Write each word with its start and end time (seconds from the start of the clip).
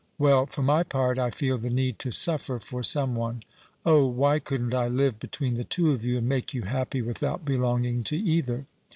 Well, 0.17 0.47
for 0.47 0.63
my 0.63 0.81
part, 0.81 1.19
I 1.19 1.29
feel 1.29 1.59
the 1.59 1.69
need 1.69 1.99
to 1.99 2.09
suffer 2.09 2.57
for 2.57 2.81
some 2.81 3.13
one. 3.13 3.43
Oh! 3.85 4.07
why 4.07 4.39
couldn't 4.39 4.73
I 4.73 4.87
live 4.87 5.19
between 5.19 5.53
the 5.53 5.63
two 5.63 5.91
of 5.91 6.03
you 6.03 6.17
and 6.17 6.27
make 6.27 6.55
you 6.55 6.63
happy 6.63 7.03
without 7.03 7.45
belonging 7.45 8.03
to 8.05 8.17
either 8.17 8.65